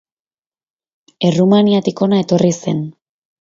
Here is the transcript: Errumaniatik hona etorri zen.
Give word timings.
Errumaniatik 1.31 2.03
hona 2.07 2.23
etorri 2.25 2.51
zen. 2.61 2.83